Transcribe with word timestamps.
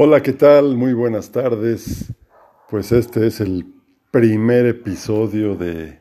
Hola, 0.00 0.22
¿qué 0.22 0.32
tal? 0.32 0.76
Muy 0.76 0.92
buenas 0.92 1.32
tardes. 1.32 2.14
Pues 2.70 2.92
este 2.92 3.26
es 3.26 3.40
el 3.40 3.66
primer 4.12 4.64
episodio 4.66 5.56
de 5.56 5.98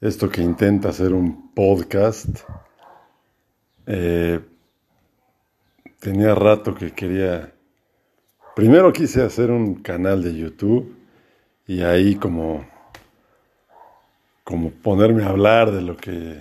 esto 0.00 0.30
que 0.30 0.40
intenta 0.40 0.88
hacer 0.88 1.12
un 1.12 1.52
podcast. 1.52 2.38
Eh, 3.84 4.40
tenía 6.00 6.34
rato 6.34 6.74
que 6.74 6.92
quería... 6.92 7.52
Primero 8.56 8.90
quise 8.94 9.20
hacer 9.20 9.50
un 9.50 9.82
canal 9.82 10.22
de 10.22 10.34
YouTube 10.34 10.96
y 11.66 11.82
ahí 11.82 12.14
como, 12.14 12.66
como 14.42 14.70
ponerme 14.70 15.24
a 15.24 15.28
hablar 15.28 15.70
de 15.70 15.82
lo 15.82 15.98
que, 15.98 16.38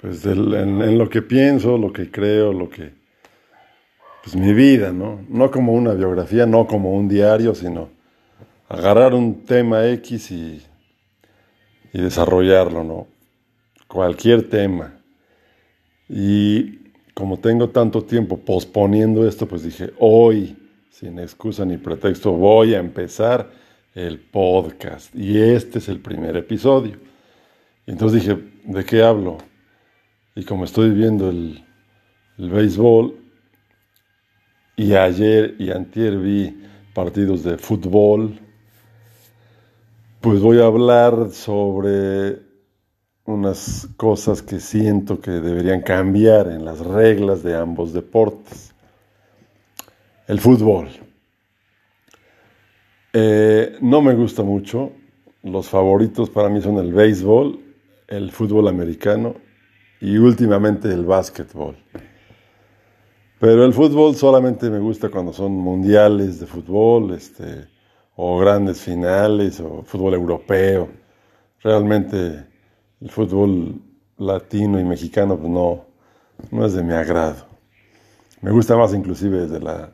pues 0.00 0.26
en 0.26 0.98
lo 0.98 1.08
que 1.08 1.22
pienso, 1.22 1.78
lo 1.78 1.92
que 1.92 2.10
creo, 2.10 2.52
lo 2.52 2.68
que 2.68 3.05
pues 4.26 4.34
mi 4.34 4.52
vida, 4.54 4.92
¿no? 4.92 5.24
No 5.28 5.52
como 5.52 5.72
una 5.72 5.92
biografía, 5.92 6.46
no 6.46 6.66
como 6.66 6.92
un 6.92 7.06
diario, 7.06 7.54
sino 7.54 7.90
agarrar 8.68 9.14
un 9.14 9.44
tema 9.44 9.86
X 9.86 10.32
y, 10.32 10.60
y 11.92 12.00
desarrollarlo, 12.00 12.82
¿no? 12.82 13.06
Cualquier 13.86 14.50
tema. 14.50 14.94
Y 16.08 16.90
como 17.14 17.38
tengo 17.38 17.68
tanto 17.68 18.02
tiempo 18.02 18.38
posponiendo 18.38 19.28
esto, 19.28 19.46
pues 19.46 19.62
dije, 19.62 19.92
hoy, 20.00 20.56
sin 20.90 21.20
excusa 21.20 21.64
ni 21.64 21.76
pretexto, 21.76 22.32
voy 22.32 22.74
a 22.74 22.80
empezar 22.80 23.48
el 23.94 24.18
podcast. 24.18 25.14
Y 25.14 25.40
este 25.40 25.78
es 25.78 25.88
el 25.88 26.00
primer 26.00 26.36
episodio. 26.36 26.96
Entonces 27.86 28.24
dije, 28.24 28.42
¿de 28.64 28.84
qué 28.84 29.04
hablo? 29.04 29.38
Y 30.34 30.42
como 30.42 30.64
estoy 30.64 30.90
viendo 30.90 31.30
el, 31.30 31.64
el 32.38 32.50
béisbol, 32.50 33.25
y 34.76 34.94
ayer 34.94 35.56
y 35.58 35.70
antier 35.70 36.18
vi 36.18 36.62
partidos 36.94 37.42
de 37.42 37.56
fútbol, 37.56 38.38
pues 40.20 40.40
voy 40.40 40.60
a 40.60 40.66
hablar 40.66 41.30
sobre 41.30 42.40
unas 43.24 43.88
cosas 43.96 44.42
que 44.42 44.60
siento 44.60 45.20
que 45.20 45.30
deberían 45.30 45.80
cambiar 45.80 46.48
en 46.48 46.64
las 46.64 46.80
reglas 46.80 47.42
de 47.42 47.56
ambos 47.56 47.92
deportes. 47.92 48.74
El 50.28 50.40
fútbol. 50.40 50.88
Eh, 53.12 53.76
no 53.80 54.02
me 54.02 54.14
gusta 54.14 54.42
mucho. 54.42 54.92
Los 55.42 55.68
favoritos 55.68 56.28
para 56.28 56.48
mí 56.48 56.60
son 56.60 56.78
el 56.78 56.92
béisbol, 56.92 57.60
el 58.08 58.30
fútbol 58.30 58.68
americano 58.68 59.36
y 60.00 60.18
últimamente 60.18 60.92
el 60.92 61.04
básquetbol. 61.04 61.76
Pero 63.38 63.64
el 63.64 63.74
fútbol 63.74 64.14
solamente 64.16 64.70
me 64.70 64.78
gusta 64.78 65.10
cuando 65.10 65.32
son 65.32 65.52
mundiales 65.52 66.40
de 66.40 66.46
fútbol, 66.46 67.12
este, 67.12 67.66
o 68.16 68.38
grandes 68.38 68.80
finales, 68.80 69.60
o 69.60 69.82
fútbol 69.82 70.14
europeo. 70.14 70.88
Realmente 71.62 72.46
el 73.00 73.10
fútbol 73.10 73.78
latino 74.16 74.80
y 74.80 74.84
mexicano 74.84 75.36
pues 75.36 75.50
no, 75.50 75.84
no 76.50 76.64
es 76.64 76.72
de 76.72 76.82
mi 76.82 76.94
agrado. 76.94 77.44
Me 78.40 78.50
gusta 78.50 78.76
más 78.76 78.94
inclusive 78.94 79.46
de 79.46 79.60
la 79.60 79.92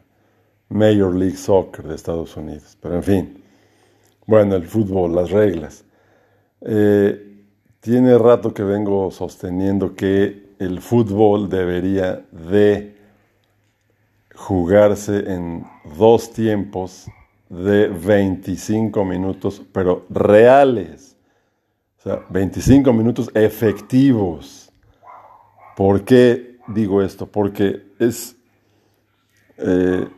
Major 0.69 1.15
League 1.15 1.37
Soccer 1.37 1.87
de 1.87 1.97
Estados 1.97 2.37
Unidos. 2.37 2.79
Pero 2.81 2.95
en 2.95 3.03
fin, 3.03 3.45
bueno, 4.27 4.55
el 4.55 4.67
fútbol, 4.67 5.17
las 5.17 5.31
reglas. 5.31 5.85
Eh, 6.61 7.45
tiene 7.81 8.17
rato 8.19 8.55
que 8.55 8.63
vengo 8.63 9.11
sosteniendo 9.11 9.97
que 9.97 10.55
el 10.61 10.81
fútbol 10.81 11.49
debería 11.49 12.25
de 12.31 13.02
jugarse 14.35 15.33
en 15.33 15.65
dos 15.97 16.33
tiempos 16.33 17.07
de 17.49 17.89
25 17.89 19.05
minutos, 19.05 19.63
pero 19.73 20.07
reales. 20.09 21.17
O 21.99 22.03
sea, 22.03 22.25
25 22.31 22.93
minutos 22.93 23.31
efectivos. 23.35 24.73
¿Por 25.77 26.05
qué 26.05 26.59
digo 26.69 27.03
esto? 27.03 27.27
Porque 27.27 27.93
es 27.99 28.37
eh, 29.59 30.09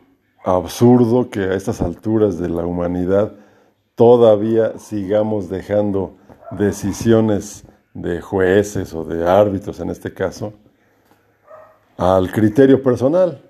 absurdo 0.43 1.29
que 1.29 1.41
a 1.41 1.53
estas 1.53 1.81
alturas 1.81 2.39
de 2.39 2.49
la 2.49 2.65
humanidad 2.65 3.33
todavía 3.95 4.77
sigamos 4.77 5.49
dejando 5.49 6.17
decisiones 6.51 7.65
de 7.93 8.21
jueces 8.21 8.93
o 8.93 9.03
de 9.03 9.27
árbitros 9.27 9.79
en 9.79 9.89
este 9.89 10.13
caso 10.13 10.53
al 11.97 12.31
criterio 12.31 12.81
personal. 12.83 13.41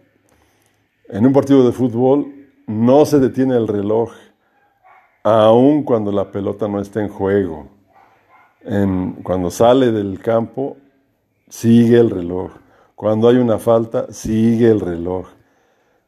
En 1.07 1.25
un 1.25 1.33
partido 1.33 1.65
de 1.65 1.71
fútbol 1.71 2.33
no 2.65 3.05
se 3.05 3.19
detiene 3.19 3.55
el 3.55 3.67
reloj, 3.67 4.11
aun 5.23 5.83
cuando 5.83 6.11
la 6.11 6.31
pelota 6.31 6.67
no 6.67 6.79
está 6.79 7.01
en 7.01 7.09
juego. 7.09 7.67
cuando 9.23 9.51
sale 9.51 9.91
del 9.91 10.19
campo, 10.19 10.77
sigue 11.47 11.99
el 11.99 12.09
reloj. 12.09 12.51
Cuando 12.95 13.27
hay 13.27 13.35
una 13.35 13.59
falta, 13.59 14.11
sigue 14.11 14.71
el 14.71 14.79
reloj. 14.79 15.27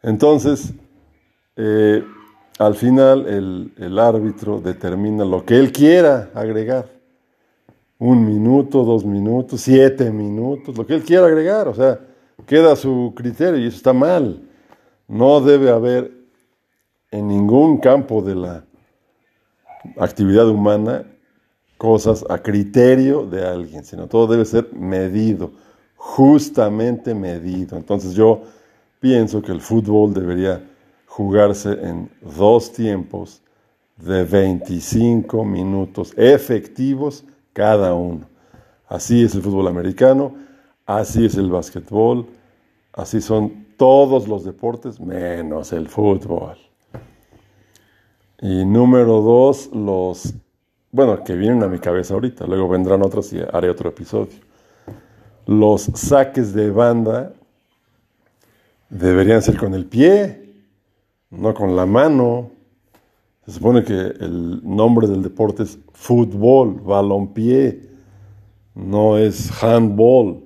Entonces, 0.01 0.73
eh, 1.55 2.03
al 2.57 2.73
final 2.73 3.27
el, 3.27 3.73
el 3.77 3.99
árbitro 3.99 4.59
determina 4.59 5.23
lo 5.23 5.45
que 5.45 5.59
él 5.59 5.71
quiera 5.71 6.31
agregar. 6.33 6.87
Un 7.99 8.25
minuto, 8.25 8.83
dos 8.83 9.05
minutos, 9.05 9.61
siete 9.61 10.09
minutos, 10.11 10.75
lo 10.75 10.87
que 10.87 10.95
él 10.95 11.03
quiera 11.03 11.27
agregar. 11.27 11.67
O 11.67 11.75
sea, 11.75 11.99
queda 12.47 12.75
su 12.75 13.13
criterio 13.15 13.59
y 13.59 13.67
eso 13.67 13.77
está 13.77 13.93
mal. 13.93 14.46
No 15.07 15.41
debe 15.41 15.69
haber 15.69 16.11
en 17.11 17.27
ningún 17.27 17.77
campo 17.77 18.21
de 18.21 18.35
la 18.35 18.65
actividad 19.97 20.47
humana 20.49 21.05
cosas 21.77 22.25
a 22.29 22.39
criterio 22.39 23.25
de 23.25 23.45
alguien, 23.45 23.85
sino 23.85 24.07
todo 24.07 24.27
debe 24.27 24.45
ser 24.45 24.73
medido, 24.73 25.51
justamente 25.95 27.13
medido. 27.13 27.77
Entonces 27.77 28.13
yo 28.13 28.41
pienso 28.99 29.41
que 29.41 29.51
el 29.51 29.61
fútbol 29.61 30.13
debería 30.13 30.61
jugarse 31.05 31.71
en 31.71 32.09
dos 32.21 32.71
tiempos 32.73 33.41
de 33.95 34.23
25 34.23 35.45
minutos 35.45 36.13
efectivos 36.17 37.23
cada 37.53 37.93
uno. 37.93 38.27
Así 38.87 39.23
es 39.23 39.35
el 39.35 39.41
fútbol 39.41 39.67
americano, 39.67 40.35
así 40.85 41.25
es 41.25 41.35
el 41.35 41.49
básquetbol, 41.49 42.27
así 42.93 43.21
son 43.21 43.66
todos 43.77 44.27
los 44.27 44.43
deportes 44.43 44.99
menos 44.99 45.71
el 45.71 45.87
fútbol. 45.87 46.57
Y 48.41 48.65
número 48.65 49.21
dos, 49.21 49.69
los, 49.73 50.33
bueno, 50.91 51.23
que 51.23 51.35
vienen 51.35 51.63
a 51.63 51.67
mi 51.67 51.79
cabeza 51.79 52.13
ahorita, 52.13 52.45
luego 52.45 52.67
vendrán 52.69 53.01
otros 53.03 53.31
y 53.33 53.39
haré 53.39 53.69
otro 53.69 53.89
episodio. 53.89 54.39
Los 55.45 55.83
saques 55.95 56.53
de 56.53 56.69
banda 56.69 57.33
deberían 58.89 59.41
ser 59.41 59.57
con 59.57 59.73
el 59.73 59.85
pie, 59.85 60.53
no 61.29 61.53
con 61.53 61.75
la 61.75 61.85
mano. 61.85 62.51
Se 63.45 63.53
supone 63.53 63.83
que 63.83 63.93
el 63.93 64.61
nombre 64.63 65.07
del 65.07 65.23
deporte 65.23 65.63
es 65.63 65.79
fútbol, 65.93 66.81
balonpié, 66.81 67.81
no 68.75 69.17
es 69.17 69.51
handball. 69.63 70.43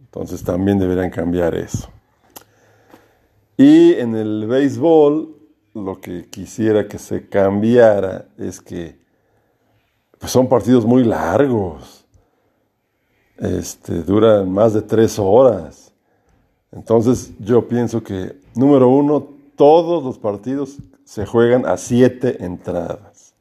Entonces 0.00 0.42
también 0.42 0.78
deberían 0.78 1.10
cambiar 1.10 1.54
eso. 1.54 1.88
Y 3.56 3.94
en 3.94 4.14
el 4.14 4.46
béisbol, 4.46 5.36
lo 5.74 6.00
que 6.00 6.28
quisiera 6.28 6.88
que 6.88 6.98
se 6.98 7.28
cambiara 7.28 8.26
es 8.38 8.60
que 8.60 9.00
pues 10.18 10.30
son 10.30 10.48
partidos 10.48 10.84
muy 10.84 11.04
largos. 11.04 12.04
Este, 13.38 14.02
duran 14.02 14.50
más 14.50 14.72
de 14.72 14.82
tres 14.82 15.18
horas. 15.18 15.92
Entonces 16.70 17.32
yo 17.38 17.66
pienso 17.66 18.02
que, 18.02 18.40
número 18.54 18.88
uno, 18.88 19.28
todos 19.56 20.04
los 20.04 20.18
partidos 20.18 20.78
se 21.04 21.26
juegan 21.26 21.66
a 21.66 21.76
siete 21.76 22.44
entradas. 22.44 23.34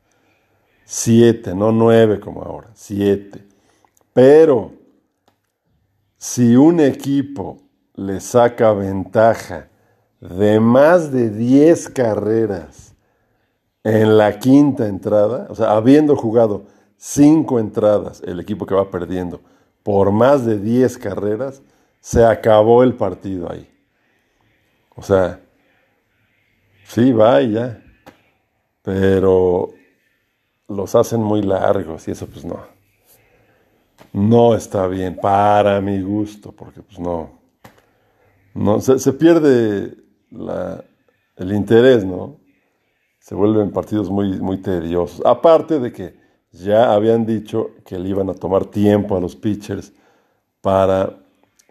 Siete, 0.85 1.53
no 1.53 1.71
nueve 1.71 2.19
como 2.19 2.41
ahora, 2.41 2.71
siete. 2.73 3.45
Pero 4.13 4.73
si 6.17 6.55
un 6.55 6.79
equipo 6.79 7.57
le 7.95 8.19
saca 8.19 8.73
ventaja 8.73 9.67
de 10.21 10.59
más 10.59 11.11
de 11.11 11.29
10 11.29 11.89
carreras 11.89 12.95
en 13.83 14.17
la 14.17 14.37
quinta 14.37 14.87
entrada, 14.87 15.47
o 15.49 15.55
sea, 15.55 15.71
habiendo 15.71 16.15
jugado 16.15 16.65
5 16.97 17.59
entradas 17.59 18.21
el 18.25 18.39
equipo 18.39 18.67
que 18.67 18.75
va 18.75 18.91
perdiendo 18.91 19.41
por 19.81 20.11
más 20.11 20.45
de 20.45 20.59
10 20.59 20.99
carreras, 20.99 21.63
se 21.99 22.23
acabó 22.23 22.83
el 22.83 22.93
partido 22.93 23.51
ahí. 23.51 23.67
O 24.95 25.01
sea, 25.01 25.39
sí, 26.85 27.11
va 27.11 27.41
y 27.41 27.53
ya, 27.53 27.83
pero 28.83 29.69
los 30.67 30.93
hacen 30.93 31.21
muy 31.23 31.41
largos 31.41 32.07
y 32.07 32.11
eso 32.11 32.27
pues 32.27 32.45
no. 32.45 32.59
No 34.13 34.53
está 34.53 34.87
bien 34.87 35.15
para 35.15 35.81
mi 35.81 36.01
gusto, 36.01 36.51
porque 36.51 36.81
pues 36.83 36.99
no, 36.99 37.31
no 38.53 38.81
se 38.81 39.13
pierde 39.13 40.00
el 40.31 41.51
interés, 41.51 42.05
¿no? 42.05 42.39
Se 43.19 43.35
vuelven 43.35 43.71
partidos 43.71 44.09
muy, 44.09 44.39
muy 44.39 44.61
tediosos. 44.61 45.21
Aparte 45.25 45.79
de 45.79 45.91
que 45.91 46.15
ya 46.51 46.93
habían 46.93 47.25
dicho 47.25 47.71
que 47.85 47.97
le 47.97 48.09
iban 48.09 48.29
a 48.29 48.33
tomar 48.33 48.65
tiempo 48.65 49.15
a 49.15 49.21
los 49.21 49.35
pitchers 49.35 49.93
para 50.61 51.17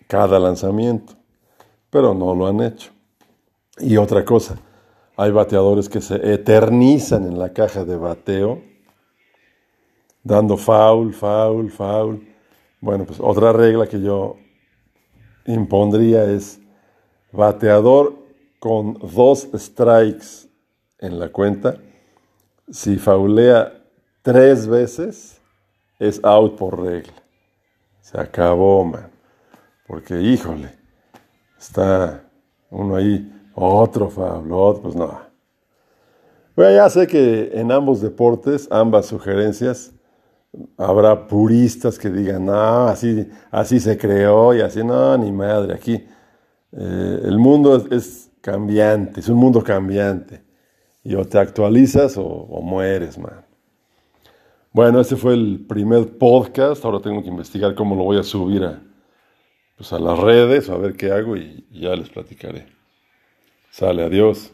cada 0.06 0.38
lanzamiento, 0.38 1.14
pero 1.90 2.14
no 2.14 2.34
lo 2.34 2.46
han 2.46 2.60
hecho. 2.60 2.90
Y 3.78 3.96
otra 3.96 4.24
cosa, 4.24 4.56
hay 5.16 5.30
bateadores 5.30 5.88
que 5.88 6.00
se 6.00 6.32
eternizan 6.32 7.26
en 7.26 7.38
la 7.38 7.52
caja 7.52 7.84
de 7.84 7.96
bateo, 7.96 8.62
dando 10.22 10.56
foul, 10.56 11.12
foul, 11.12 11.70
foul. 11.70 12.26
Bueno, 12.80 13.04
pues 13.04 13.20
otra 13.20 13.52
regla 13.52 13.86
que 13.86 14.00
yo 14.00 14.36
impondría 15.46 16.24
es 16.24 16.60
bateador 17.32 18.19
con 18.60 18.94
dos 18.94 19.48
strikes 19.54 20.48
en 21.00 21.18
la 21.18 21.30
cuenta. 21.30 21.76
Si 22.70 22.96
faulea 22.96 23.72
tres 24.22 24.68
veces, 24.68 25.40
es 25.98 26.20
out 26.22 26.56
por 26.56 26.80
regla. 26.80 27.14
Se 28.00 28.20
acabó, 28.20 28.84
man. 28.84 29.10
Porque, 29.86 30.20
híjole, 30.20 30.70
está 31.58 32.22
uno 32.70 32.94
ahí, 32.94 33.28
otro 33.54 34.08
foul, 34.08 34.52
otro, 34.52 34.82
pues 34.82 34.94
no. 34.94 35.20
Bueno, 36.54 36.72
ya 36.72 36.88
sé 36.90 37.06
que 37.06 37.50
en 37.54 37.72
ambos 37.72 38.00
deportes, 38.00 38.68
ambas 38.70 39.06
sugerencias, 39.06 39.92
habrá 40.76 41.26
puristas 41.26 41.98
que 41.98 42.10
digan, 42.10 42.46
no, 42.46 42.86
así, 42.86 43.28
así 43.50 43.80
se 43.80 43.96
creó 43.96 44.54
y 44.54 44.60
así, 44.60 44.84
no, 44.84 45.16
ni 45.16 45.32
madre, 45.32 45.74
aquí. 45.74 45.94
Eh, 46.72 47.20
el 47.24 47.38
mundo 47.38 47.84
es, 47.90 48.29
cambiante, 48.40 49.20
es 49.20 49.28
un 49.28 49.36
mundo 49.36 49.62
cambiante. 49.62 50.42
Y 51.02 51.14
o 51.14 51.24
te 51.24 51.38
actualizas 51.38 52.16
o, 52.18 52.60
mueres, 52.62 53.18
man. 53.18 53.44
Bueno, 54.72 55.00
ese 55.00 55.16
fue 55.16 55.34
el 55.34 55.64
primer 55.66 56.18
podcast. 56.18 56.84
Ahora 56.84 57.00
tengo 57.00 57.22
que 57.22 57.28
investigar 57.28 57.74
cómo 57.74 57.96
lo 57.96 58.04
voy 58.04 58.18
a 58.18 58.22
subir 58.22 58.64
a, 58.64 58.82
pues 59.76 59.92
a 59.92 59.98
las 59.98 60.18
redes 60.18 60.68
o 60.68 60.74
a 60.74 60.78
ver 60.78 60.96
qué 60.96 61.10
hago 61.10 61.36
y 61.36 61.66
ya 61.72 61.96
les 61.96 62.10
platicaré. 62.10 62.66
Sale, 63.70 64.04
adiós. 64.04 64.52